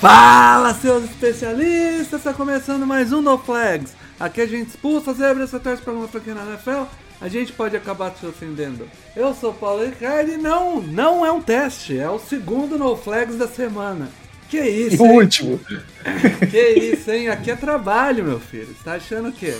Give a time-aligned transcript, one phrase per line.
[0.00, 2.20] Fala, seus especialistas!
[2.20, 3.94] Está começando mais um No Flags.
[4.20, 6.82] Aqui a gente expulsa zebras, você torce para uma franquia na NFL,
[7.18, 8.86] a gente pode acabar te ofendendo.
[9.16, 12.94] Eu sou o Paulo Ricardo e não, não é um teste, é o segundo No
[12.94, 14.10] Flags da semana.
[14.50, 15.20] Que isso, O hein?
[15.20, 15.60] último.
[16.50, 17.28] Que isso, hein?
[17.28, 18.66] Aqui é trabalho, meu filho.
[18.66, 19.56] Você tá achando o quê?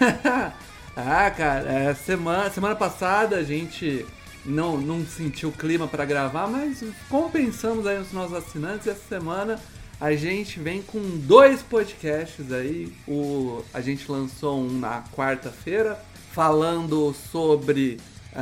[0.96, 4.06] ah, cara, é, semana, semana passada a gente
[4.44, 9.60] não, não sentiu o clima pra gravar, mas compensamos aí os nossos assinantes essa semana
[10.00, 12.92] a gente vem com dois podcasts aí.
[13.06, 15.98] O, a gente lançou um na quarta-feira
[16.32, 17.98] falando sobre
[18.34, 18.40] é,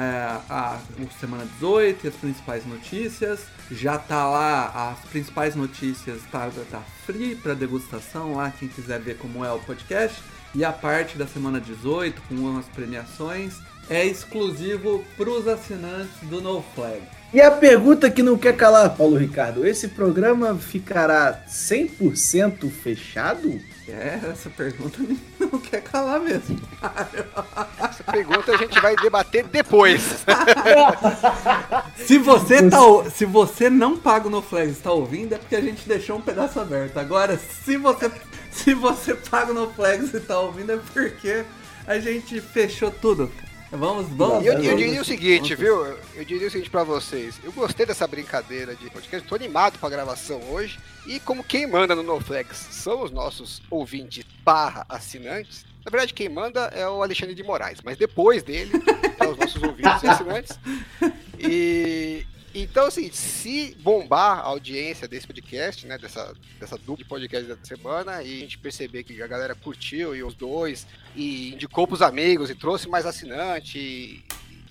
[0.48, 3.40] a, o Semana 18 e as principais notícias.
[3.70, 9.18] Já tá lá, as principais notícias tá, tá free para degustação lá, quem quiser ver
[9.18, 10.20] como é o podcast.
[10.54, 16.40] E a parte da semana 18, com umas premiações, é exclusivo para os assinantes do
[16.40, 17.00] No Flag.
[17.32, 23.58] E a pergunta que não quer calar, Paulo Ricardo, esse programa ficará 100% fechado?
[23.88, 24.98] É, essa pergunta
[25.40, 26.60] não quer calar mesmo.
[27.82, 30.24] Essa pergunta a gente vai debater depois.
[31.96, 32.78] Se você, tá,
[33.14, 36.20] se você não paga o NoFlex e está ouvindo, é porque a gente deixou um
[36.20, 36.98] pedaço aberto.
[36.98, 38.10] Agora, se você,
[38.50, 41.44] se você paga o NoFlex e está ouvindo, é porque
[41.86, 43.30] a gente fechou tudo.
[43.72, 44.44] Vamos, vamos.
[44.44, 45.82] Eu, eu diria o seguinte, viu?
[46.14, 47.40] Eu diria o seguinte pra vocês.
[47.42, 50.78] Eu gostei dessa brincadeira de podcast, tô animado pra gravação hoje.
[51.06, 55.64] E como quem manda no NoFlex são os nossos ouvintes barra assinantes.
[55.84, 58.70] Na verdade, quem manda é o Alexandre de Moraes, mas depois dele
[59.18, 60.58] é os nossos ouvintes e assinantes.
[61.38, 67.48] E então, assim, se bombar a audiência desse podcast, né, dessa, dessa dupla de podcast
[67.48, 70.86] da semana, e a gente perceber que a galera curtiu e os dois,
[71.16, 74.24] e indicou pros amigos e trouxe mais assinante e,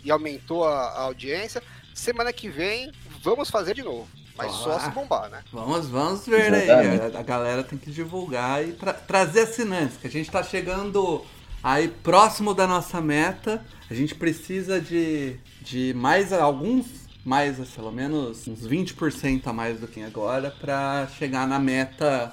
[0.04, 1.62] e aumentou a, a audiência,
[1.94, 2.92] semana que vem
[3.24, 4.08] vamos fazer de novo.
[4.36, 4.80] Mas só Ah.
[4.80, 5.44] se bombar, né?
[5.52, 6.64] Vamos, vamos ver aí.
[6.64, 7.16] Exatamente.
[7.18, 11.24] A, a galera tem que divulgar e tra- trazer assinantes, que a gente tá chegando
[11.62, 13.64] aí próximo da nossa meta.
[13.90, 16.86] A gente precisa de, de mais alguns,
[17.24, 22.32] mais pelo menos uns 20% a mais do que agora, pra chegar na meta,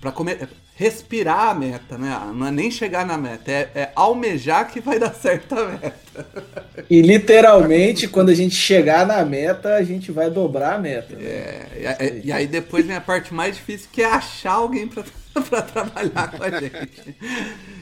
[0.00, 0.48] pra comer.
[0.74, 2.16] Respirar a meta, né?
[2.32, 6.26] Não é nem chegar na meta, é, é almejar que vai dar certo a meta.
[6.88, 11.16] E literalmente, quando a gente chegar na meta, a gente vai dobrar a meta.
[11.16, 11.24] né?
[11.24, 11.66] É,
[12.00, 15.02] e, e- e aí depois vem a parte mais difícil que é achar alguém pra,
[15.48, 17.16] pra trabalhar com a gente.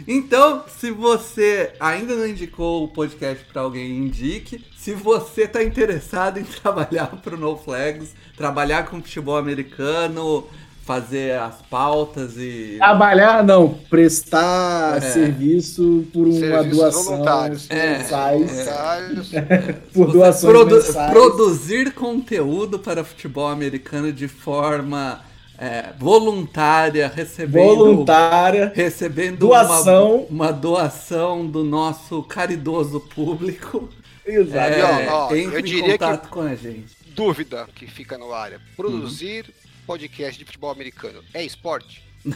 [0.07, 4.65] Então, se você ainda não indicou o podcast pra alguém, indique.
[4.77, 10.47] Se você tá interessado em trabalhar pro No Flags, trabalhar com futebol americano,
[10.85, 12.77] fazer as pautas e.
[12.79, 15.01] Trabalhar não, prestar É.
[15.01, 17.67] serviço por uma Serviços doação voluntários.
[17.69, 18.41] É, mensais.
[18.53, 19.31] Mensários,
[19.93, 21.11] por Você doações produ- mensais.
[21.11, 25.21] produzir conteúdo para futebol americano de forma
[25.59, 28.73] é, voluntária, recebendo voluntária.
[28.75, 30.27] recebendo Doação.
[30.29, 33.89] Uma, uma doação do nosso caridoso público.
[34.27, 34.75] Exato.
[34.75, 36.97] É, ó, ó, entre eu em diria que- contato com a gente.
[37.15, 38.53] dúvida que fica no ar.
[38.77, 39.47] Produzir
[39.87, 42.03] podcast de futebol americano é esporte?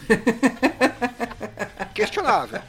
[1.94, 2.60] Questionável.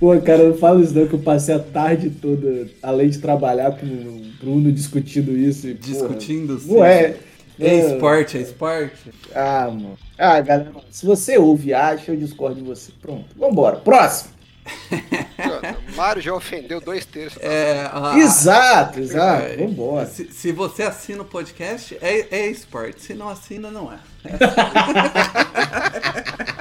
[0.00, 3.72] Pô, cara, não fala isso não, que eu passei a tarde toda, além de trabalhar
[3.72, 5.68] com o Bruno discutindo isso.
[5.68, 7.16] E, porra, Discutindo se não é.
[7.60, 9.12] É esporte, é esporte.
[9.34, 9.96] Ah, mano.
[10.18, 12.90] Ah, galera, se você ouve e acha, eu discordo de você.
[13.00, 13.76] Pronto, vambora.
[13.76, 14.32] Próximo.
[15.94, 17.38] Mário já ofendeu dois terços.
[17.42, 19.44] É, a- exato, exato.
[19.46, 20.06] é, Vambora.
[20.06, 23.02] Se, se você assina o podcast, é, é esporte.
[23.02, 23.98] Se não assina, não é.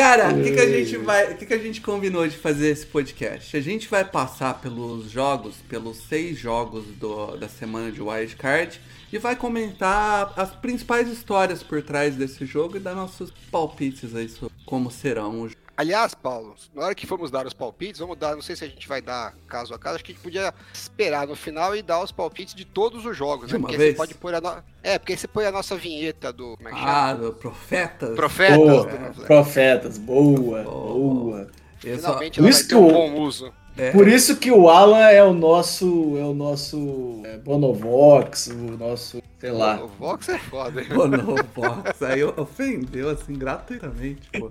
[0.00, 1.32] Cara, o que, que a gente vai.
[1.32, 3.56] O que, que a gente combinou de fazer esse podcast?
[3.56, 8.80] A gente vai passar pelos jogos, pelos seis jogos do- da semana de Wildcard
[9.12, 14.28] e vai comentar as principais histórias por trás desse jogo e dar nossos palpites aí
[14.28, 18.34] sobre como serão os Aliás, Paulo, na hora que formos dar os palpites, vamos dar,
[18.34, 20.52] não sei se a gente vai dar caso a caso, acho que a gente podia
[20.74, 23.58] esperar no final e dar os palpites de todos os jogos, De né?
[23.58, 23.92] uma Porque vez?
[23.92, 24.62] você pode pôr a no...
[24.82, 26.54] É, porque você põe a nossa vinheta do.
[26.58, 26.92] Como é que chama?
[26.92, 28.14] Ah, do Profetas.
[28.14, 30.64] Profetas Boa, do profetas, boa, Boa.
[30.64, 31.50] boa.
[31.78, 33.50] Finalmente ela vai Isso ter um bom uso.
[33.76, 36.16] É, Por isso que o Alan é o nosso.
[36.18, 37.20] É o nosso.
[37.24, 39.22] é, Bonovox, o nosso.
[39.38, 39.82] Sei lá.
[39.82, 40.88] O Vox é foda, hein?
[40.94, 42.04] Pô, no box.
[42.04, 44.50] Aí ofendeu, assim, gratuitamente, pô.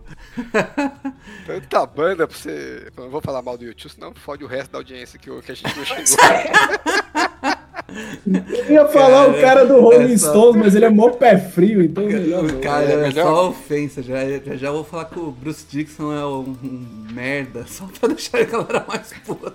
[1.46, 2.92] Tanta banda pra você.
[2.98, 5.44] Eu não vou falar mal do YouTube, senão fode o resto da audiência que, o-
[5.44, 7.29] que a gente não chegou.
[8.26, 11.38] Eu ia falar o cara do Rolling é só- Stones, mas ele é mó pé
[11.38, 12.60] frio, então é melhor não.
[12.60, 14.02] Cara, É é, só ofensa.
[14.04, 18.10] Já, já, já vou falar que o Bruce Dixon é um, um merda, só pra
[18.10, 19.54] deixar a galera mais puta.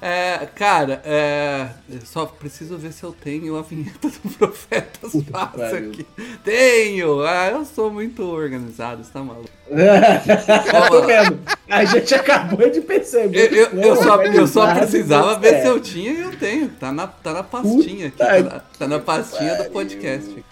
[0.00, 5.48] É, cara, é, eu só preciso ver se eu tenho a vinheta do Profetas Passa
[5.58, 5.90] pariu.
[5.90, 6.06] aqui.
[6.44, 7.22] Tenho!
[7.24, 9.48] Ah, eu sou muito organizado, você tá maluco?
[9.70, 11.38] Eu tô vendo.
[11.68, 13.52] A gente acabou de perceber.
[13.52, 15.68] Eu, eu- eu só, eu só precisava ver se é.
[15.68, 16.68] eu tinha e eu tenho.
[16.68, 18.16] Tá na, tá na pastinha aqui.
[18.18, 20.44] Tá na, tá na pastinha do podcast.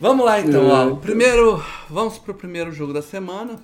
[0.00, 0.88] Vamos lá então, ó.
[0.88, 1.62] O primeiro.
[1.90, 3.56] Vamos pro primeiro jogo da semana.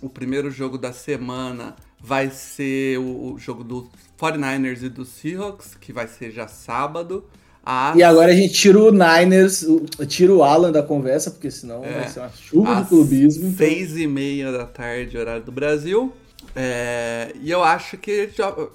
[0.00, 3.88] O primeiro jogo da semana vai ser o, o jogo do
[4.20, 7.24] 49ers e do Seahawks, que vai ser já sábado.
[7.64, 9.64] Às, E agora a gente tira o Niners,
[10.08, 11.92] tira o Alan da conversa, porque senão É.
[11.92, 13.46] vai ser uma chuva de clubismo.
[13.48, 16.12] então- seis e meia da tarde, horário do Brasil.
[16.54, 18.30] É, e eu acho que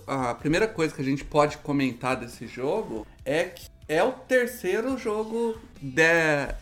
[0.07, 4.97] a primeira coisa que a gente pode comentar desse jogo é que é o terceiro
[4.97, 6.03] jogo de-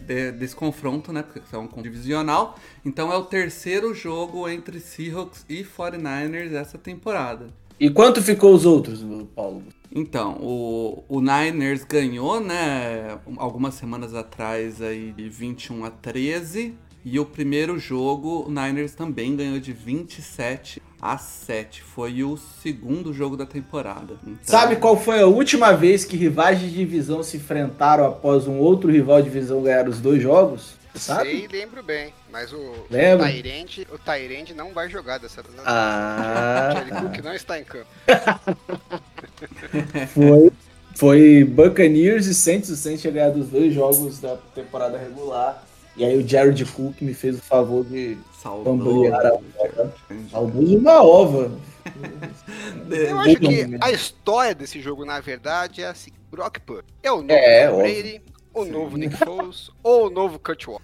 [0.06, 1.24] de- desse confronto, né?
[1.24, 2.58] Porque é um divisional.
[2.86, 7.48] Então é o terceiro jogo entre Seahawks e 49ers essa temporada.
[7.80, 9.04] E quanto ficou os outros,
[9.36, 9.64] Paulo?
[9.94, 16.74] Então, o, o Niners ganhou, né, algumas semanas atrás aí de 21 a 13.
[17.08, 21.84] E o primeiro jogo, o Niners também ganhou de 27 a 7.
[21.84, 24.16] Foi o segundo jogo da temporada.
[24.24, 28.58] Então, Sabe qual foi a última vez que rivais de divisão se enfrentaram após um
[28.58, 30.74] outro rival de divisão ganhar os dois jogos?
[30.96, 31.30] Sabe?
[31.30, 32.12] Sei, lembro bem.
[32.32, 33.28] Mas o Lembra?
[33.28, 35.54] Tyrande, o Tyrande não vai jogar dessa vez.
[35.64, 37.86] Ah, O Jerry Cook não está em campo.
[40.12, 40.52] foi,
[40.96, 42.72] foi Buccaneers e Saints.
[42.72, 45.64] O Saints tinha ganhado os dois jogos da temporada regular.
[45.98, 48.18] E aí o Jared Cook me fez o favor de.
[48.64, 50.60] Bambolear a ova.
[50.60, 51.52] uma ova.
[52.90, 57.22] Eu acho que a história desse jogo, na verdade, é assim: Brock Purdy é o
[57.22, 57.72] novo É.
[57.72, 58.22] Brady,
[58.54, 60.66] o novo Nick Foles ou o novo Kurt.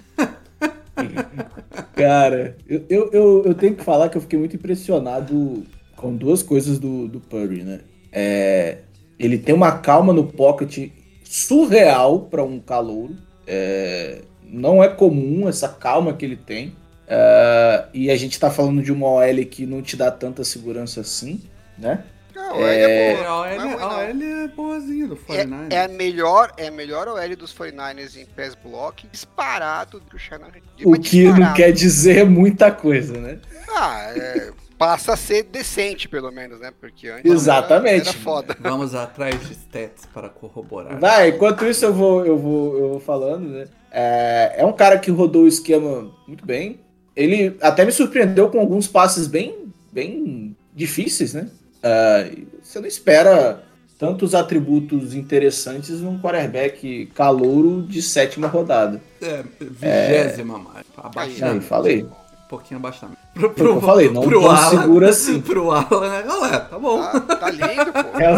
[1.96, 5.64] Cara, eu, eu, eu, eu tenho que falar que eu fiquei muito impressionado
[5.96, 7.82] com duas coisas do, do Purdy, né?
[8.12, 8.80] É,
[9.20, 10.90] ele tem uma calma no pocket
[11.24, 13.16] surreal para um calouro.
[13.48, 14.22] É,
[14.52, 16.76] não é comum essa calma que ele tem.
[17.08, 21.02] É, e a gente tá falando de uma OL que não te dá tanta segurança
[21.02, 21.42] assim,
[21.78, 22.04] né?
[22.34, 23.28] Não, a OL é, É, boa.
[23.28, 23.88] a não OL, é ruim, a.
[23.88, 25.72] OL é boazinha do 49ers.
[25.72, 30.20] É, é a melhor, é a melhor OL dos 49ers em pass block, disparado do
[30.20, 30.48] Shannon.
[30.86, 33.40] O que não quer dizer muita coisa, né?
[33.70, 36.74] Ah, é, passa a ser decente, pelo menos, né?
[36.80, 38.10] Porque antes Exatamente.
[38.10, 38.58] Era, era foda.
[38.60, 41.00] Vamos atrás de stats para corroborar.
[41.00, 43.68] Vai, enquanto isso eu vou, eu vou, eu vou falando, né?
[43.92, 46.80] É, é um cara que rodou o esquema muito bem.
[47.16, 51.48] Ele até me surpreendeu com alguns passes bem, bem difíceis, né?
[51.84, 52.32] É,
[52.64, 53.64] você não espera
[54.00, 59.00] tantos atributos interessantes num quarterback calouro de sétima rodada.
[59.22, 60.88] É, vigésima mais.
[60.98, 61.46] Abaixo.
[61.46, 62.08] Aí, falei.
[62.52, 63.18] Um pouquinho abaixo também.
[63.34, 65.40] Pro, Foi o que eu falei, não tão seguro assim.
[65.42, 66.26] Pro Alan, né?
[66.28, 67.02] Olha, tá bom.
[67.02, 68.20] Tá, tá lindo, pô.
[68.20, 68.38] É o,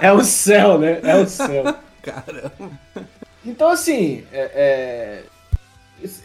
[0.00, 1.00] é o céu, né?
[1.02, 1.74] É o céu.
[2.02, 2.72] Caramba.
[3.44, 5.22] Então, assim, é, é,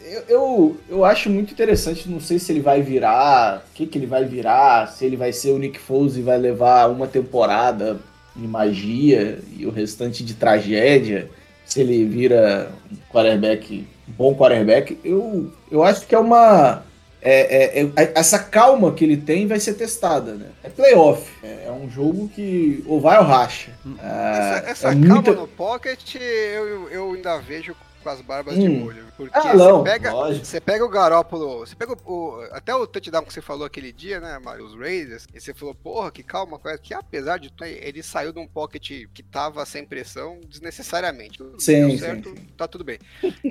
[0.04, 2.08] eu, eu, eu acho muito interessante.
[2.08, 5.32] Não sei se ele vai virar, o que, que ele vai virar, se ele vai
[5.32, 8.00] ser o Nick Foles e vai levar uma temporada
[8.34, 11.30] de magia e o restante de tragédia.
[11.64, 14.98] Se ele vira um quarterback, um bom quarterback.
[15.04, 16.82] Eu, eu acho que é uma.
[17.22, 20.50] É- é- é- essa calma que ele tem vai ser testada, né?
[20.62, 21.30] É playoff.
[21.42, 23.70] É, é um jogo que ou vai ou racha.
[24.00, 28.56] Ah, Essa, essa é calma muita- no pocket eu, eu ainda vejo com as barbas
[28.58, 28.80] de Hum.
[28.80, 29.04] molho.
[29.16, 30.44] Porque Ah, não, você, pega, lógico.
[30.44, 33.92] você pega o Garópolo, você pega o, o- até o touchdown que você falou aquele
[33.92, 37.48] dia, né, Mário, os Raiders, e você falou, porra, que calma, coisa, que apesar de
[37.52, 41.38] tudo, ele saiu de um pocket que tava sem pressão desnecessariamente.
[41.58, 42.46] Sim, Deu sim, certo, sim.
[42.56, 42.98] tá tudo bem.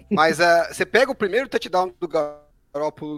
[0.09, 2.50] Mas ah, você pega o primeiro touchdown do Garópolo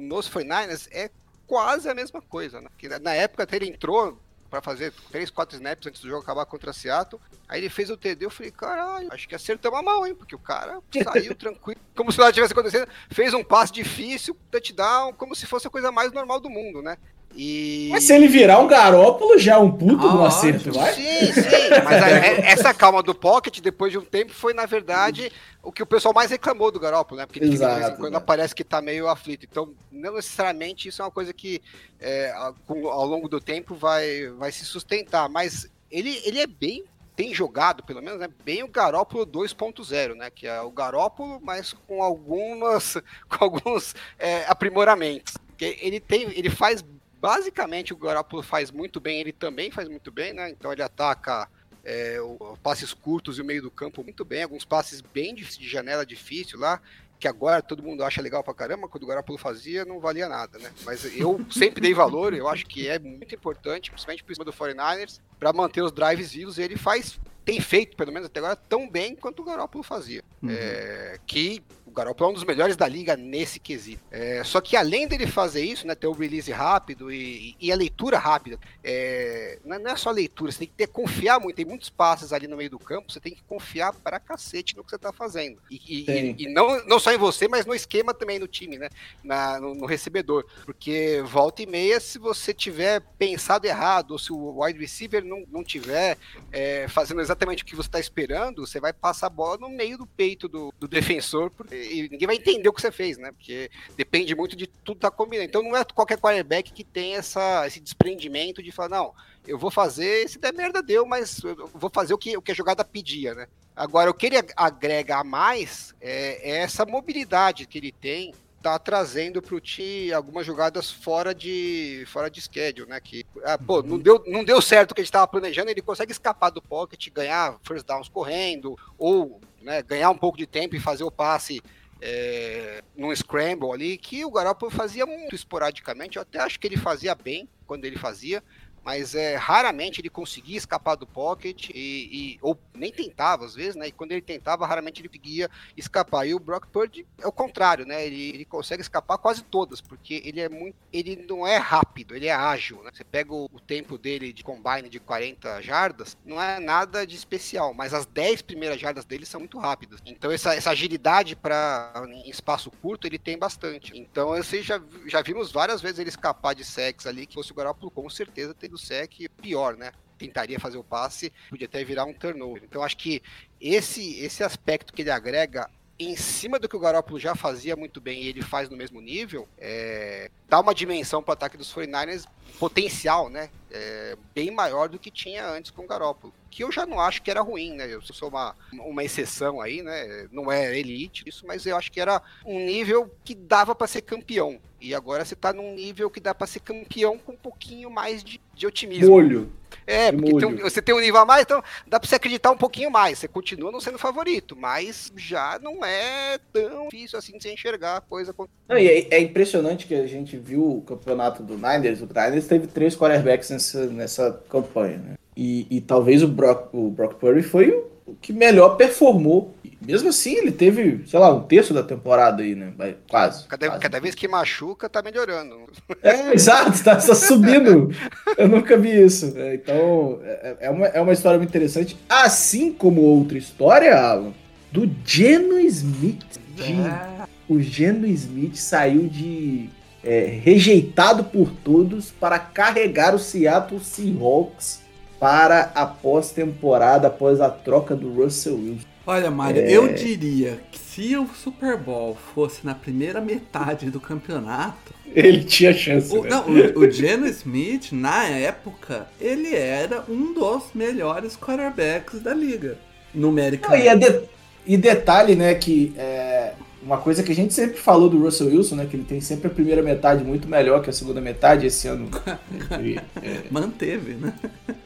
[0.02, 1.10] nos 49ers, é
[1.46, 2.70] quase a mesma coisa, né?
[2.78, 4.18] Que na- época até ele entrou
[4.50, 7.20] pra fazer 3, 4 snaps antes do jogo acabar contra Seattle.
[7.48, 10.14] Aí ele fez o TD, eu falei, caralho, acho que acertamos a mão, hein?
[10.14, 10.80] Porque o cara
[11.12, 12.88] saiu tranquilo, como se nada tivesse acontecendo.
[13.10, 16.98] Fez um passe difícil, touchdown, como se fosse a coisa mais normal do mundo, né?
[17.36, 17.88] E...
[17.92, 20.94] Mas se ele virar um garópolo, já é um puto Ah, no acerto, vai?
[20.94, 21.42] Sim, sim.
[21.84, 25.32] Mas a- é- essa calma do Pocket, depois de um tempo, foi, na verdade,
[25.64, 27.26] o que o pessoal mais reclamou do Garoppolo, né?
[27.26, 28.18] Porque fica, de vez em Exato, quando né?
[28.18, 29.48] aparece que tá meio aflito.
[29.50, 31.62] Então, não necessariamente isso é uma coisa que
[32.00, 35.28] é, ao longo do tempo vai, vai se sustentar.
[35.28, 36.84] Mas ele, ele é bem.
[37.16, 40.32] Tem jogado, pelo menos, né, bem o Garópolo 2.0, né?
[40.32, 42.98] Que é o Garópolo, mas com algumas
[43.30, 45.36] com alguns é, aprimoramentos.
[45.60, 46.84] Ele tem, ele faz
[47.24, 50.50] basicamente o Garoppolo faz muito bem, ele também faz muito bem, né?
[50.50, 51.48] Então ele ataca
[51.82, 55.46] é, o- passes curtos e o meio do campo muito bem, alguns passes bem de,
[55.46, 56.82] de janela difícil lá,
[57.18, 60.60] que agora todo mundo acha legal pra caramba, quando o Garoppolo fazia não valia nada,
[60.60, 60.70] né?
[60.84, 64.52] Mas eu sempre dei valor, eu acho que é muito importante, principalmente por cima do
[64.52, 68.56] 49ers, para manter os drives vivos, e ele faz tem feito, pelo menos até agora,
[68.56, 70.22] tão bem quanto o Garoppolo fazia.
[70.42, 70.50] Uhum.
[70.52, 71.62] É, que
[71.94, 74.04] Garoppolo é um dos melhores da liga nesse quesito.
[74.12, 77.76] É, só que além dele fazer isso, né, ter o release rápido e, e a
[77.76, 81.56] leitura rápida, é, não é- é só leitura, você tem que ter, confiar muito.
[81.56, 84.84] Tem muitos passes ali no meio do campo, você tem que confiar pra cacete no
[84.84, 85.60] que você tá fazendo.
[85.70, 86.06] E, e-
[86.40, 88.90] e não, não só em você, mas no esquema também no time, né?
[89.24, 90.46] Na- no, no recebedor.
[90.66, 95.44] Porque volta e meia, se você tiver pensado errado, ou se o wide receiver não,
[95.52, 96.18] não tiver
[96.52, 99.98] é, fazendo exatamente o que você está esperando, você vai passar a bola no meio
[99.98, 103.32] do peito do, do defensor porque, e ninguém vai entender o que você fez, né?
[103.32, 105.50] Porque depende muito de tudo tá combinando.
[105.50, 109.14] Então não é qualquer quarterback que tem essa, esse desprendimento de falar, não,
[109.48, 112.52] eu vou fazer, se der merda deu, mas eu vou fazer o que, o que
[112.52, 113.48] a jogada pedia, né?
[113.76, 118.34] Agora, o que ele agrega a mais é, é essa mobilidade que ele tem
[118.64, 123.00] tá trazendo pro time algumas jogadas fora de fora de schedule, né?
[123.02, 125.82] Que ah, pô, não deu, não deu certo o que a gente estava planejando, ele
[125.82, 130.76] consegue escapar do pocket, ganhar first downs correndo ou né, ganhar um pouco de tempo
[130.76, 131.62] e fazer o passe
[132.02, 136.16] é, num scramble ali, que o Garoppolo fazia muito esporadicamente.
[136.16, 138.44] Eu até acho que ele fazia bem quando ele fazia,
[138.84, 143.76] mas é, raramente ele conseguia escapar do pocket e, e- ou nem tentava às vezes,
[143.76, 143.88] né?
[143.88, 146.28] E quando ele tentava, raramente ele conseguia escapar.
[146.28, 148.06] E o Brock Purdy é o contrário, né?
[148.06, 152.28] Ele, ele consegue escapar quase todas, porque ele é muito, ele não é rápido, ele
[152.28, 152.92] é ágil, né?
[152.94, 157.16] Você pega o, o tempo dele de combine de 40 jardas, não é nada de
[157.16, 160.00] especial, mas as 10 primeiras jardas dele são muito rápidas.
[160.06, 161.94] Então essa, essa agilidade para
[162.26, 163.92] espaço curto ele tem bastante.
[163.98, 167.56] Então você já, já vimos várias vezes ele escapar de sacks ali, que fosse o
[167.56, 169.92] Garoppolo com certeza teria o sec pior, né?
[170.18, 172.64] Tentaria fazer o passe, podia até virar um turnover.
[172.64, 173.22] Então acho que
[173.60, 175.70] esse esse aspecto que ele agrega
[176.00, 179.00] em cima do que o Garoppolo já fazia muito bem e ele faz no mesmo
[179.00, 182.26] nível, é, dá uma dimensão para o ataque dos 49ers
[182.60, 183.50] potencial, né?
[183.72, 186.34] É, bem maior do que tinha antes com o Garoppolo.
[186.50, 187.88] Que eu já não acho que era ruim, né?
[187.92, 190.28] Eu sou uma, uma exceção aí, né?
[190.32, 194.02] Não é elite isso, mas eu acho que era um nível que dava para ser
[194.02, 194.60] campeão.
[194.80, 198.24] E agora você tá num nível que dá para ser campeão com um pouquinho mais
[198.24, 199.10] de, de otimismo.
[199.10, 199.52] Molho.
[199.86, 202.52] É, porque tem um- você tem um nível a mais, então dá pra você acreditar
[202.52, 203.20] um pouquinho mais.
[203.20, 207.98] Você continua não sendo favorito, mas já não é tão difícil assim de você enxergar
[207.98, 208.34] a coisa.
[208.68, 212.02] Não, e é, é impressionante que a gente viu o campeonato do Niners.
[212.02, 215.14] O Niners teve três quarterbacks nessa, nessa campanha, né?
[215.36, 219.56] E, e talvez o Brock, o Brock Purdy foi o que melhor performou.
[219.64, 222.74] E mesmo assim, ele teve, sei lá, um terço da temporada aí, né?
[223.10, 223.48] Quase.
[223.48, 223.82] Cada, quase.
[223.82, 225.56] cada vez que machuca, tá melhorando.
[226.02, 227.90] É, exato, tá só subindo.
[228.38, 229.34] Eu nunca vi isso.
[229.34, 229.56] né?
[229.56, 231.98] Então, é, é uma, é uma história muito interessante.
[232.08, 234.34] Assim como outra história, Alan,
[234.72, 236.24] do Geno Smith.
[236.56, 239.70] De- É, O Geno Smith saiu de
[240.04, 244.82] é, rejeitado por todos para carregar o Seattle Seahawks
[245.24, 248.86] para a pós-temporada, após a troca do Russell Wilson.
[249.08, 249.72] Olha, Mário, É.
[249.72, 255.74] eu diria que se o Super Bowl fosse na primeira metade do campeonato, Ele tinha
[255.74, 256.14] chance.
[256.14, 256.30] o, né?
[256.30, 262.78] não, o, o Geno Smith, na época, ele era um dos melhores quarterbacks da liga.
[263.16, 263.86] Não, Numericamente.
[263.86, 264.22] e, é de-
[264.68, 266.52] e detalhe, né, que é
[266.86, 269.48] uma coisa que a gente sempre falou do Russell Wilson, né, que ele tem sempre
[269.48, 271.66] a primeira metade muito melhor que a segunda metade.
[271.66, 272.10] Esse ano
[272.80, 274.34] ele, é, Manteve, né?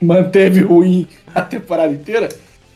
[0.01, 2.30] manteve ruim a temporada inteira.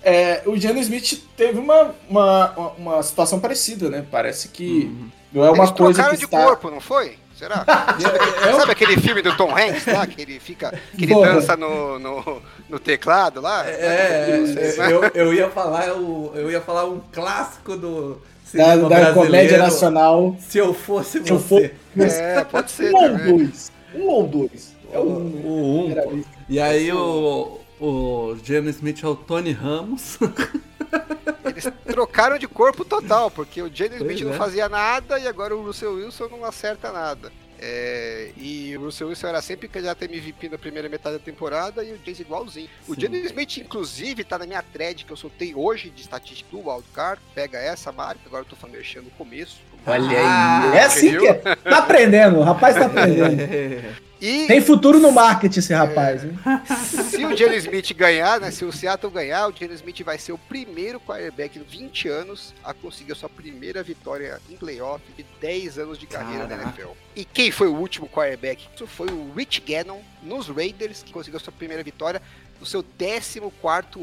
[0.04, 4.04] É, o Geno Smith teve uma, uma, uma- situação parecida, né?
[4.10, 5.10] Parece que Uhum.
[5.32, 6.44] não é uma Eles coisa que de está...
[6.44, 7.14] corpo, não foi?
[7.38, 7.64] Será?
[8.00, 10.74] Sabe, aquele- sabe aquele filme do Tom Hanks lá, que ele fica.
[10.98, 11.34] que ele Porra.
[11.34, 13.64] dança no, no, no teclado lá?
[13.68, 14.92] É, né?
[14.92, 18.20] eu, eu ia falar o, eu ia falar um clássico do
[18.58, 20.36] Da, da comédia nacional.
[20.40, 23.72] Se eu fosse Se eu for- É, pode ser Um ou dois.
[23.96, 24.76] Um ou dois.
[24.92, 26.20] É O, um, o um, pô.
[26.50, 30.18] E aí o, o Geno Smith é o Tony Ramos.
[31.46, 33.80] Eles trocaram de corpo total, porque o Pois
[34.12, 34.38] Smith não é.
[34.38, 37.32] fazia nada e agora o Russell Wilson não acerta nada.
[37.62, 41.84] É, e o Russell Wilson era sempre candidato a MVP na primeira metade da temporada
[41.84, 42.70] e o James igualzinho.
[42.88, 46.68] O James Smith, inclusive, tá na minha thread que eu soltei hoje de estatística do
[46.68, 47.22] Wildcard.
[47.36, 49.60] Pega essa marca, agora eu tô falando mexendo no começo.
[49.86, 50.16] Olha aí.
[50.18, 51.34] Ah, é assim que é.
[51.34, 54.02] Tá aprendendo, o rapaz tá aprendendo.
[54.22, 56.38] E Tem futuro no marketing esse rapaz, hein?
[57.10, 58.52] Se o Jalen Smith ganhar, né?
[58.52, 62.54] Se o Seattle ganhar, o Jalen Smith vai ser o primeiro quarterback em 20 anos
[62.64, 66.56] a conseguir a sua primeira vitória em playoff de 10 anos de carreira Caraca.
[66.56, 66.92] na NFL.
[67.16, 68.68] E quem foi o último quarterback?
[68.76, 72.22] Isso foi o Rich Gannon nos Raiders, que conseguiu a sua primeira vitória
[72.60, 73.42] no seu 14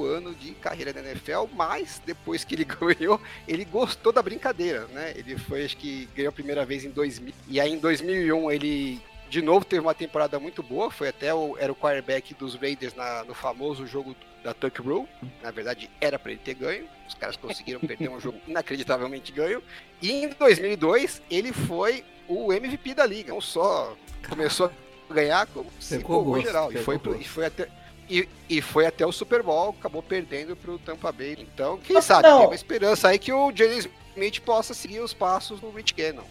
[0.02, 2.64] ano de carreira na NFL, mas depois que ele
[2.98, 5.12] ganhou, ele gostou da brincadeira, né?
[5.14, 9.00] Ele foi, acho que ganhou a primeira vez em 2000, e aí em 2001 ele
[9.28, 12.94] de novo teve uma temporada muito boa, foi até o, era o quarterback dos Raiders
[12.94, 15.08] na, no famoso jogo da Tuck Rule.
[15.42, 16.88] Na verdade, era para ele ter ganho.
[17.06, 19.62] Os caras conseguiram perder um jogo inacreditavelmente ganho.
[20.00, 23.32] E em 2002, ele foi o MVP da liga.
[23.32, 23.96] Não só
[24.28, 24.70] começou
[25.10, 26.72] a ganhar, como se empolgou geral.
[26.72, 27.68] E foi, pro, e foi até.
[28.08, 31.36] E, e, foi até o Super Bowl, acabou perdendo para o Tampa Bay.
[31.38, 32.38] Então, quem sabe, não.
[32.38, 36.24] tem uma esperança aí que o James Smith possa seguir os passos do Rich Gannon.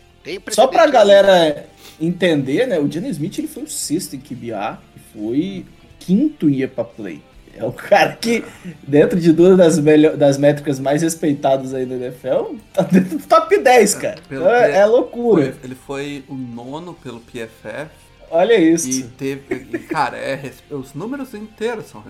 [0.49, 1.65] Só pra galera
[1.99, 2.79] entender, né?
[2.79, 5.65] O Jenny Smith ele foi o sexto em QBA e foi
[5.99, 7.21] quinto em EPA Play.
[7.55, 8.43] É o cara que,
[8.87, 9.79] dentro de duas das,
[10.15, 14.19] das métricas mais respeitadas aí da NFL, tá dentro do top 10, cara.
[14.29, 15.53] É, é, é loucura.
[15.53, 18.89] Foi, ele foi o nono pelo PFF Olha isso.
[18.89, 19.79] E teve.
[19.87, 22.03] Cara, é, os números inteiros são.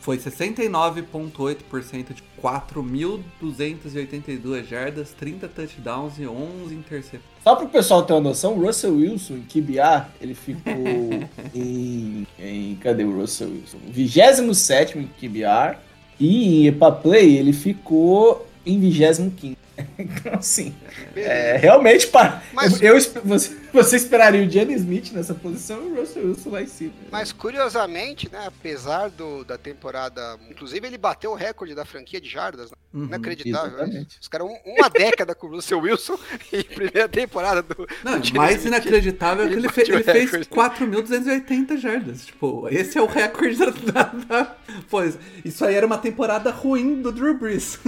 [0.00, 7.30] Foi 69,8% de 4.282 jardas, 30 touchdowns e 11 interceptações.
[7.42, 10.72] Só para o pessoal ter uma noção, o Russell Wilson em QBR, ele ficou
[11.54, 12.76] em, em.
[12.76, 13.78] Cadê o Russell Wilson?
[13.88, 15.78] 27 em QBR.
[16.18, 19.56] E em EPA Play ele ficou em 25.
[19.98, 20.74] Então, assim,
[21.14, 22.80] é, realmente, para, Mas...
[22.80, 26.62] eu, eu, você, você esperaria o Jenny Smith nessa posição e o Russell Wilson lá
[26.62, 26.92] em cima.
[27.10, 32.28] Mas, curiosamente, né, apesar do, da temporada, inclusive ele bateu o recorde da franquia de
[32.28, 32.76] jardas, né?
[32.92, 33.86] uhum, inacreditável.
[33.86, 34.06] Né?
[34.20, 36.18] Os caras, um, uma década com o Russell Wilson
[36.52, 37.86] e primeira temporada do.
[38.04, 42.26] Não, do mais Smith, inacreditável é que ele, fe, ele fez 4.280 jardas.
[42.26, 44.56] Tipo, esse é o recorde da, da, da.
[44.88, 47.78] Pois, isso aí era uma temporada ruim do Drew Brees.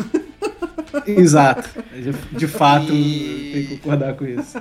[1.07, 1.82] Exato.
[2.33, 3.53] De, fato, e...
[3.53, 4.61] tem que concordar com isso.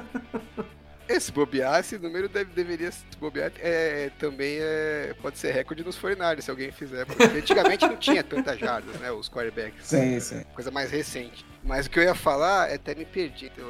[1.08, 6.41] Esse bobear, esse número deve, deveria bobear, é, também é, pode ser recorde nos 49
[6.41, 7.06] se alguém fizer.
[7.06, 9.12] Porque antigamente não tinha tantas jardas, né?
[9.12, 9.88] Os quarterbacks.
[9.88, 10.43] Sim, sim.
[10.54, 11.46] Coisa mais recente.
[11.63, 13.52] Mas o que eu ia falar, é até me perdi.
[13.54, 13.67] Então,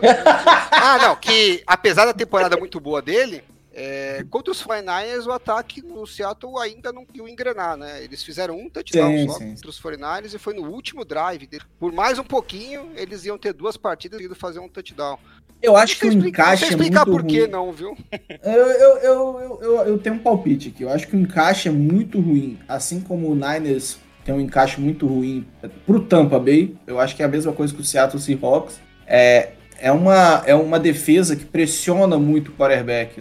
[0.71, 5.81] ah, não, que apesar da temporada muito boa dele, é, contra os 49ers, o ataque
[5.81, 8.03] no Seattle ainda não conseguiu engrenar, né?
[8.03, 9.49] Eles fizeram um touchdown sim, só sim.
[9.53, 11.47] contra os 49ers e foi no último drive.
[11.79, 15.17] Por mais um pouquinho, eles iam ter duas partidas e fazer um touchdown.
[15.61, 17.95] Eu acho que o encaixe é muito explicar por que não, viu?
[18.43, 20.83] Eu, eu, eu, eu, eu, tenho um palpite aqui.
[20.83, 22.57] Eu acho que o encaixe é muito ruim.
[22.67, 25.47] Assim como o Niners tem um encaixe muito ruim
[25.85, 28.79] pro Tampa Bay, eu acho que é a mesma coisa que o Seattle Seahawks.
[29.05, 29.51] É,
[29.81, 33.19] é uma, é uma defesa que pressiona muito o quarterback.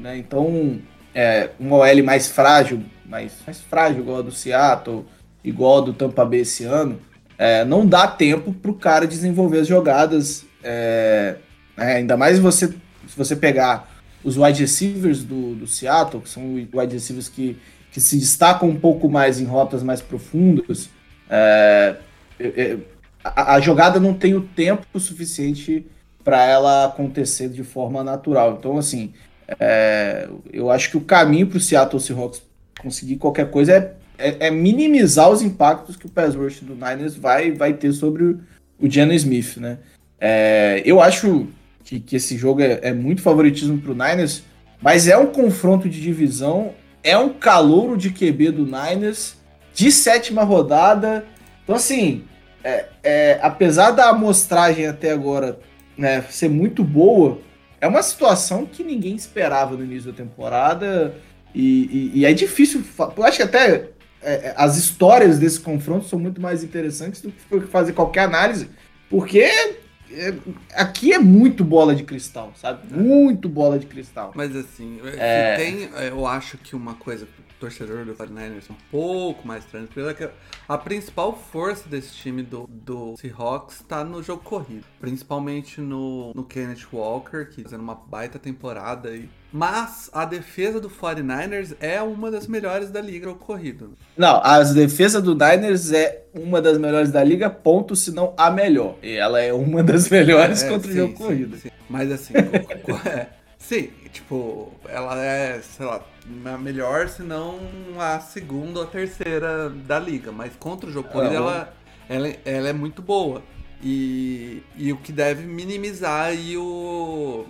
[0.00, 0.18] Né?
[0.18, 0.78] Então,
[1.14, 5.06] é, uma OL mais frágil, mais, mais frágil, igual a do Seattle,
[5.42, 7.00] igual a do Tampa Bay esse ano,
[7.38, 10.44] é, não dá tempo para o cara desenvolver as jogadas.
[10.62, 11.36] É,
[11.76, 11.94] né?
[11.94, 13.90] ainda mais você, se você pegar
[14.22, 17.56] os wide receivers do, do Seattle, que são wide receivers que,
[17.90, 20.90] que se destacam um pouco mais em rotas mais profundas,
[21.28, 21.96] é,
[22.38, 22.76] é, é
[23.24, 25.86] a, a, jogada não tem o tempo suficiente
[26.24, 28.56] para ela acontecer de forma natural.
[28.58, 29.12] Então, assim,
[29.60, 32.42] é, eu acho que o caminho para o Seattle Seahawks
[32.80, 37.14] conseguir qualquer coisa é, é, é, minimizar os impactos que o pass rush do Niners
[37.14, 38.40] vai, vai ter sobre o,
[38.80, 39.78] o Smith, né?
[40.20, 41.48] É, eu acho
[41.84, 44.44] que, que esse jogo é, é muito favoritismo para o Niners,
[44.80, 49.36] mas é um confronto de divisão, é um calouro de QB do Niners
[49.74, 51.24] de sétima rodada.
[51.64, 52.24] Então, assim,
[52.62, 55.58] é, apesar da amostragem até agora
[55.96, 57.38] né, ser muito boa,
[57.80, 61.14] é uma situação que ninguém esperava no início da temporada.
[61.54, 62.82] E, e, e é difícil.
[63.16, 63.90] Eu acho que até
[64.22, 68.68] é, é, as histórias desse confronto são muito mais interessantes do que fazer qualquer análise,
[69.10, 70.34] porque é,
[70.74, 72.94] aqui é muito bola de cristal, sabe?
[72.94, 74.32] Muito bola de cristal.
[74.34, 75.56] Mas assim, é...
[75.56, 77.26] tem, eu acho que uma coisa
[77.62, 80.28] torcedor do 49ers um pouco mais tranquilo é que
[80.68, 84.84] a principal força desse time do, do Seahawks está no jogo corrido.
[85.00, 89.28] Principalmente no, no Kenneth Walker, que tá fazendo uma baita temporada aí.
[89.52, 93.92] Mas a defesa do 49ers é uma das melhores da liga no corrido.
[94.16, 98.50] Não, a defesa do Niners é uma das melhores da liga, ponto, se não a
[98.50, 98.96] melhor.
[99.02, 101.56] E ela é uma das melhores é, contra sim, o jogo sim, corrido.
[101.58, 101.70] Sim.
[101.88, 102.32] Mas assim,
[103.06, 103.26] é,
[103.58, 106.04] sim, tipo, ela é, sei lá,
[106.44, 107.58] a melhor, se não
[107.98, 110.30] a segunda ou a terceira da liga.
[110.30, 111.74] Mas contra o jogo corrido, É, ela,
[112.08, 113.42] ela, ela é muito boa.
[113.84, 117.44] E, e o que deve minimizar aí o,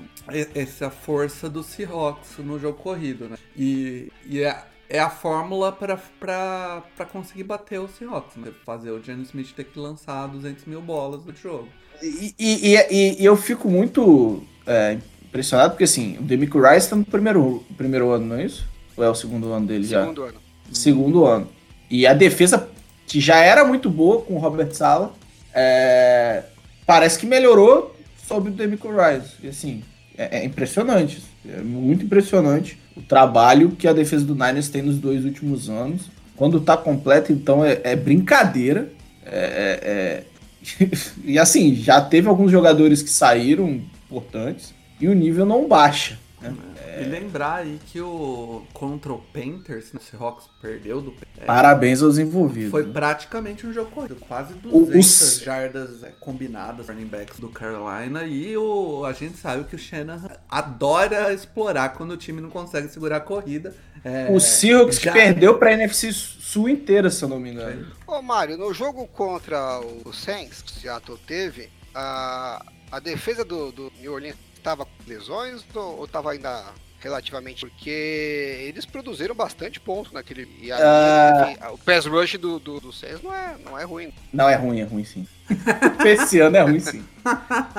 [0.55, 3.37] essa força do Seahawks no jogo corrido, né?
[3.55, 8.51] E, e é, é a fórmula pra conseguir bater o Seahawks, né?
[8.65, 11.69] Fazer o Geno Smith ter que lançar 200 mil bolas no jogo.
[12.03, 14.99] E, e- e- e eu fico muito é,
[15.33, 18.67] impressionado, porque assim, o Demico Rice tá no primeiro, primeiro ano, não é isso?
[18.95, 20.01] Ou é o segundo ano dele já?
[20.03, 20.39] Segundo ano.
[20.71, 21.49] Segundo ano.
[21.91, 22.69] E a defesa,
[23.07, 25.15] que já era muito boa com o Robert Sala,
[25.55, 26.43] é,
[26.87, 27.97] parece que melhorou
[28.29, 29.33] sob o Demico Rice.
[29.43, 29.83] E assim,
[30.19, 31.23] é, é impressionante.
[31.49, 36.11] É muito impressionante o trabalho que a defesa do Niners tem nos dois últimos anos.
[36.37, 38.91] Quando tá completa, então, é, é brincadeira.
[39.25, 45.45] É- é- é- e assim, já teve alguns jogadores que saíram importantes e o nível
[45.45, 46.19] não baixa.
[46.41, 46.55] né?
[47.01, 52.03] E lembrar aí que o contra o Panthers, né, o Seahawks perdeu do é, Parabéns
[52.03, 52.71] aos envolvidos.
[52.71, 52.93] Foi né?
[52.93, 58.25] praticamente um jogo corrido, quase O- 200 os- jardas é, combinadas running backs do Carolina
[58.25, 62.89] e o, a gente sabe que o Shanahan adora explorar quando o time não consegue
[62.89, 63.75] segurar a corrida.
[64.05, 67.87] É, O Seahawks que já- perdeu pra NFC Sul inteira, se eu não me engano.
[68.07, 73.73] Ô, Mário, no jogo contra o Saints, que o Seattle teve, a, a defesa do,
[73.73, 76.65] do New Orleans estava com lesões ou, tava ainda
[77.01, 77.67] relativamente?
[77.67, 77.91] Porque
[78.69, 80.49] eles produziram bastante ponto naquele.
[80.61, 81.51] E a, Ah.
[81.51, 84.13] enfim, o pass rush do, do, do Saints não é, não é ruim.
[84.33, 85.27] Não, é ruim, é ruim sim.
[86.07, 87.05] Esse ano é ruim sim.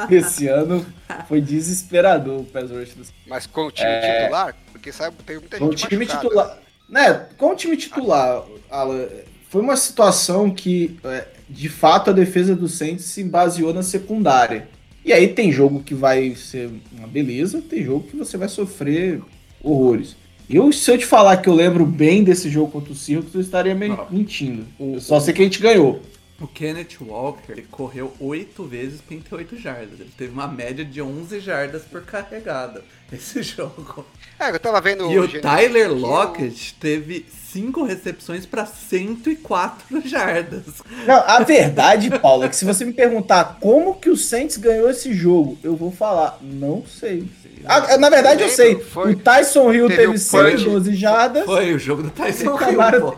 [0.09, 0.85] Esse ano
[1.27, 4.21] foi desesperador o pass rush do Mas com o time É.
[4.23, 6.23] titular, porque sabe, tem muita Com o gente time machucada.
[6.27, 6.57] titular.
[6.89, 9.07] Né, com o time titular, Alan,
[9.49, 14.67] foi uma situação que, é, de fato, a defesa do Saints se baseou na secundária.
[15.05, 19.21] E aí tem jogo que vai ser uma beleza, tem jogo que você vai sofrer
[19.61, 20.15] horrores.
[20.49, 23.41] Eu, se eu te falar que eu lembro bem desse jogo contra o Seahawks, eu
[23.41, 23.75] estaria
[24.09, 24.65] mentindo.
[24.79, 26.01] Eu só sei que a gente ganhou.
[26.43, 29.99] O Kenneth Walker ele correu 8 vezes 38 jardas.
[29.99, 34.05] Ele teve uma média de 11 jardas por carregada esse jogo.
[34.37, 40.01] É, eu tava vendo E o Gene- Tyler o- Lockett teve 5 recepções para 104
[40.05, 40.63] jardas.
[41.07, 44.89] Não, a verdade, Paulo, é que se você me perguntar como que o Saints ganhou
[44.89, 47.25] esse jogo, eu vou falar, não sei.
[47.65, 48.77] Ah, na verdade, eu sei.
[48.81, 52.59] Foi- O Tyson Hill teve teve o 112 jardas Foi o jogo do Tyson O
[52.61, 53.17] Hill.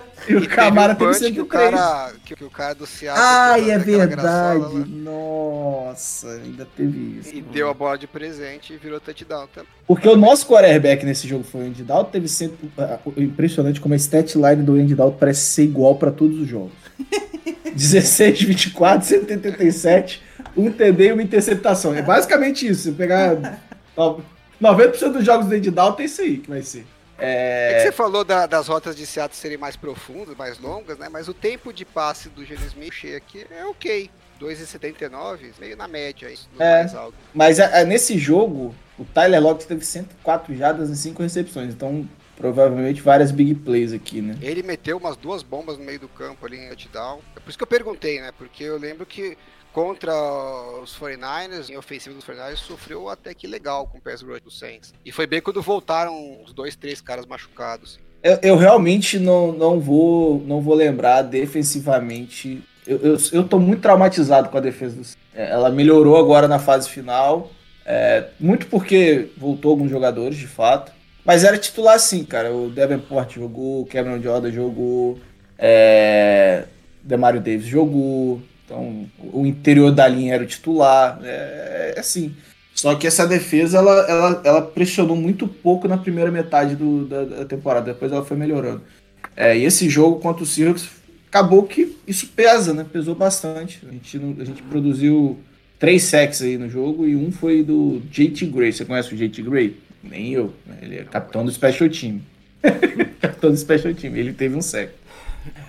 [0.28, 1.70] e o Camara teve punch que o 103.
[1.74, 4.74] cara, que, que o cara do Seattle Ai, é aquela graçola verdade.
[4.78, 4.86] lá.
[5.12, 7.34] Nossa, ainda teve isso.
[7.34, 9.68] E deu a bola de presente e virou touchdown também.
[9.86, 12.70] Porque o nosso quarterback nesse jogo foi o Andy Dalton, teve sempre...
[12.78, 16.48] ah, Impressionante como a stat line do Andy Dalton parece ser igual para todos os
[16.48, 16.72] jogos.
[17.74, 20.22] 16, 24, 187,
[20.56, 21.94] um TD e uma interceptação.
[21.94, 22.82] É basicamente isso.
[22.82, 23.34] Se pegar
[23.96, 24.22] no-
[24.62, 26.86] 90% dos jogos do Andy Dalton, é isso aí que vai ser.
[27.24, 31.08] É, que você falou da- das rotas de Seattle serem mais profundas, mais longas, né?
[31.10, 34.10] Mas o tempo de passe do Gene Smith aqui é ok.
[34.40, 36.80] 2,79, meio na média, isso, no É.
[36.80, 37.14] mais alto.
[37.32, 41.72] Mas ah, ah, nesse jogo, o Tyler Lockett teve 104 jardas e 5 recepções.
[41.72, 44.36] Então, provavelmente várias big plays aqui, né?
[44.42, 47.20] Ele meteu umas duas bombas no meio do campo ali em touchdown.
[47.36, 48.30] É por isso que eu perguntei, né?
[48.36, 49.38] Porque eu lembro que
[49.74, 50.12] contra
[50.80, 54.50] os 49ers, em ofensiva dos 49ers, sofreu até que legal com o pass rush do
[54.50, 54.94] Saints.
[55.04, 57.98] E foi bem quando voltaram os dois, três caras machucados.
[58.22, 62.62] Eu, eu realmente não, não, vou, não vou lembrar defensivamente.
[62.86, 65.02] Eu, eu, eu tô muito traumatizado com a defesa do
[65.34, 67.50] é, Ela melhorou agora na fase final.
[67.84, 70.92] é, muito porque voltou alguns jogadores, de fato.
[71.24, 72.52] Mas era titular sim, cara.
[72.54, 75.18] O Davenport jogou, o Cameron Jordan jogou,
[75.58, 76.64] é,
[77.02, 78.40] Demario Davis jogou.
[78.64, 81.20] Então, o interior da linha era o titular.
[81.22, 82.34] É, é assim.
[82.74, 87.24] Só que essa defesa, ela, ela, ela pressionou muito pouco na primeira metade do, da,
[87.24, 87.92] da temporada.
[87.92, 88.82] Depois ela foi melhorando.
[89.36, 90.88] É, e esse jogo contra o Seahawks,
[91.28, 92.84] acabou que isso pesa, né?
[92.90, 93.80] Pesou bastante.
[93.88, 95.38] A gente, não- a gente produziu
[95.78, 98.72] três sacks aí no jogo e um foi do JT Gray.
[98.72, 99.76] Você conhece o JT Gray?
[100.02, 100.52] Nem eu.
[100.66, 100.76] né?
[100.82, 102.20] Ele é capitão do Special Team.
[103.20, 104.16] capitão do Special Team.
[104.16, 104.92] Ele teve um sack.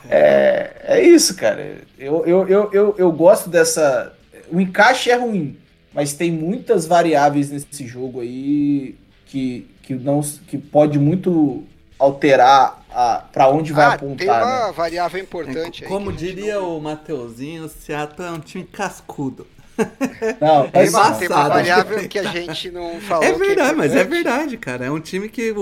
[0.10, 1.78] É, é isso, cara.
[1.98, 4.14] Eu, eu, eu, eu, eu gosto dessa.
[4.52, 5.58] O encaixe é ruim,
[5.94, 11.64] mas tem muitas variáveis nesse jogo aí que, que, não, que pode muito
[11.98, 14.44] alterar a, pra onde vai ah, tem apontar.
[14.44, 14.74] uma né?
[14.74, 15.90] variável importante aí.
[15.90, 19.48] Como diria não- o Mateuzinho, o Seattle é um time cascudo.
[20.40, 21.20] Não, Tem não.
[21.20, 23.26] tem uma variável que a gente não falou.
[23.26, 24.86] É que verdade, mas é verdade, cara.
[24.86, 25.54] É um time que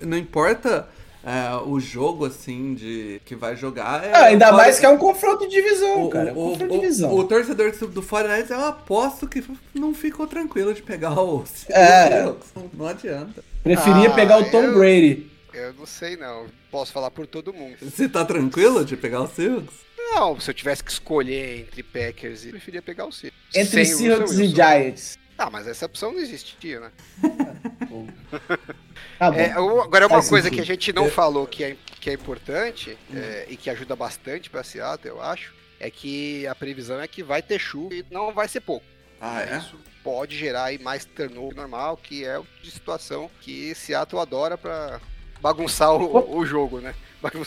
[0.00, 0.88] não importa
[1.24, 4.04] é, o jogo, assim, de que vai jogar.
[4.04, 6.30] É, Ah, ainda fora- mais que é um confronto de divisão, o, cara.
[6.30, 7.14] É um o, confronto o- de divisão.
[7.14, 12.32] o torcedor do, do 49ers, eu aposto que não ficou tranquilo de pegar o É.
[12.74, 13.44] Não adianta.
[13.62, 15.30] Preferia Ah, pegar o Tom eu- Brady.
[15.52, 16.46] Eu não sei não.
[16.70, 17.76] Posso falar por todo mundo.
[17.82, 19.74] Você tá tranquilo de pegar o Seahawks?
[20.14, 23.54] Não, se eu tivesse que escolher entre Packers e eu preferia pegar o Seahawks.
[23.54, 24.54] Entre Seahawks e Wilson.
[24.54, 25.18] Giants.
[25.36, 26.90] Ah, mas essa opção não existia, né?
[29.18, 29.38] Tá bom.
[29.38, 30.56] É, agora, uma Faz coisa sentido.
[30.56, 34.48] que a gente não falou que é, que é importante é, e que ajuda bastante
[34.48, 38.32] pra Seattle, eu acho, é que a previsão é que vai ter chuva e não
[38.32, 38.86] vai ser pouco.
[39.20, 39.58] Ah, é?
[39.58, 44.56] Isso pode gerar aí mais turnover normal, que é o de situação que Seattle adora
[44.56, 45.00] pra
[45.40, 46.94] bagunçar o, o jogo, né?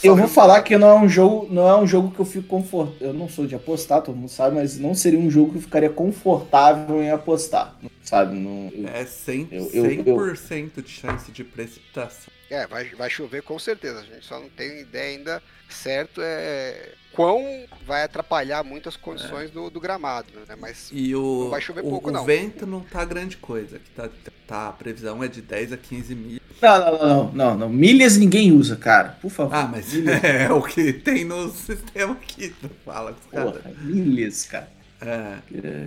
[0.04, 2.48] Eu vou falar que não é um jogo, não é um jogo que eu fico
[2.48, 3.08] confortável.
[3.08, 5.62] Eu não sou de apostar, todo mundo sabe, mas não seria um jogo que eu
[5.62, 7.76] ficaria confortável em apostar.
[8.04, 8.36] Sabe?
[8.38, 12.32] Não, eu- É 100%, Eu- eu- 100 de chance de precipitação.
[12.54, 14.00] É, vai, vai chover com certeza.
[14.00, 19.52] A gente só não tem ideia ainda certo é quão vai atrapalhar muito as condições
[19.52, 20.56] do, do gramado, né?
[20.60, 22.26] Mas E o, Não vai chover o, pouco, o não.
[22.26, 23.80] vento não tá grande coisa.
[23.80, 24.10] Que tá,
[24.48, 26.40] tá, a previsão é de 10 a 15 mil.
[26.62, 27.70] Não, não, não, não, não, não.
[27.70, 29.18] Milhas ninguém usa, cara.
[29.22, 29.56] Por favor.
[29.56, 30.24] Ah, mas Milhas.
[30.24, 32.54] é o que tem no sistema aqui.
[32.62, 33.62] Tu fala com os caras.
[33.62, 34.70] Porra, milhas, cara.
[35.06, 35.40] É,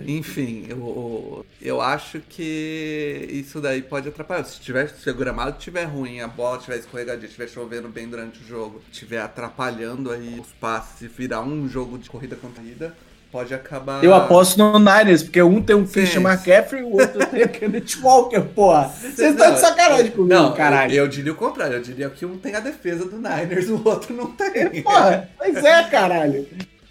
[0.05, 4.43] enfim, eu, eu acho que isso daí pode atrapalhar.
[4.43, 8.39] Se, tiver, se o gramado estiver ruim, a bola estiver escorregadia, estiver chovendo bem durante
[8.39, 12.93] o jogo, estiver atrapalhando aí os passes e virar um jogo de corrida contra corrida,
[13.31, 14.03] pode acabar.
[14.03, 15.93] Eu aposto no Niners, porque um tem um Sim.
[15.93, 18.89] Christian McCaffrey e o outro tem o Kenneth Walker, porra.
[18.89, 20.93] Vocês estão de sacanagem comigo, Não, caralho.
[20.93, 21.75] Eu, eu diria o contrário.
[21.75, 24.83] Eu diria que um tem a defesa do Niners, o outro não tem.
[24.83, 26.47] Porra, pois é, caralho.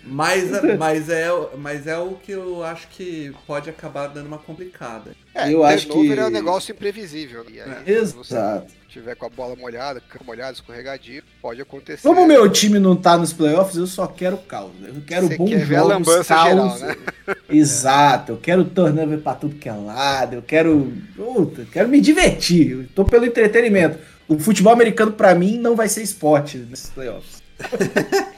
[0.07, 0.45] Mas,
[0.79, 5.11] mas, é, mas é o que eu acho que pode acabar dando uma complicada.
[5.35, 7.45] é, eu acho que- é um negócio imprevisível.
[7.53, 8.05] E aí, É.
[8.07, 8.73] se Exato.
[8.89, 12.03] tiver com a bola molhada, campo molhado, escorregadio, pode acontecer.
[12.07, 14.73] Como o meu time não tá nos playoffs, eu só quero caos.
[14.83, 16.49] Eu quero Você bons quer ver a jogos, lambança caos.
[16.79, 16.97] geral, né?
[17.51, 18.33] Exato.
[18.33, 20.35] Eu quero turnover pra tudo que é lado.
[20.37, 20.93] Eu quero...
[21.17, 22.71] Puta, eu quero me divertir.
[22.71, 23.99] Eu tô pelo entretenimento.
[24.29, 27.43] O futebol americano, pra mim, não vai ser esporte nesses playoffs.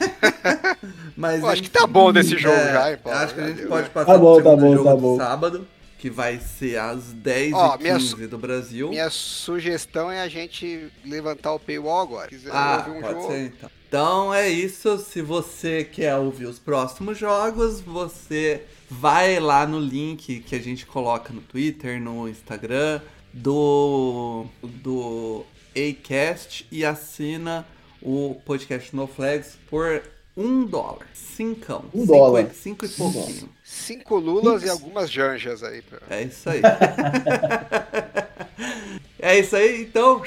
[1.15, 3.19] Mas, Eu acho que tá bom desse jogo é, já, hein, Paulo?
[3.19, 5.01] Acho que a gente pode passar Tá bom, pro tá segundo bom, jogo tá do
[5.01, 5.17] bom.
[5.17, 8.89] sábado, que vai ser às 10 Ó, e minha 15 do Brasil.
[8.89, 12.29] Minha sugestão é a gente levantar o paywall agora.
[12.29, 13.69] Se quiser Ah, ouvir um pode jogo, ser então.
[13.89, 14.97] Então é isso.
[14.99, 20.85] Se você quer ouvir os próximos jogos, você vai lá no link que a gente
[20.85, 23.01] coloca no Twitter, no Instagram
[23.33, 25.43] do do
[25.75, 27.65] Acast e assina
[28.01, 30.01] o podcast No Flags por
[30.37, 32.49] um dólar, cincão, Um cinco, dólar.
[32.53, 33.49] cinco e pouquinho.
[33.63, 35.81] cinco lulas e algumas janjas aí.
[35.81, 36.61] pra- É isso aí.
[39.19, 40.21] é isso aí, então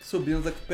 [0.00, 0.72] subimos aqui PO.